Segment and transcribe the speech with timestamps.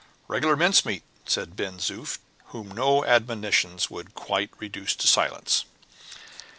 [0.27, 5.65] "Regular mincemeat!" said Ben Zoof, whom no admonitions could quite reduce to silence.